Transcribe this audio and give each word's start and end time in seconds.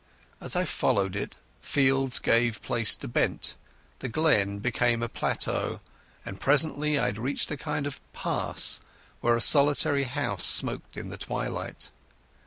As 0.39 0.55
I 0.55 0.65
followed 0.65 1.15
it, 1.15 1.35
fields 1.61 2.17
gave 2.17 2.63
place 2.63 2.95
to 2.95 3.07
bent, 3.07 3.55
the 3.99 4.09
glen 4.09 4.57
became 4.57 5.03
a 5.03 5.07
plateau, 5.07 5.79
and 6.25 6.41
presently 6.41 6.97
I 6.97 7.05
had 7.05 7.19
reached 7.19 7.51
a 7.51 7.55
kind 7.55 7.85
of 7.85 8.01
pass 8.11 8.79
where 9.19 9.35
a 9.35 9.41
solitary 9.41 10.05
house 10.05 10.43
smoked 10.45 10.97
in 10.97 11.09
the 11.09 11.17
twilight. 11.19 11.91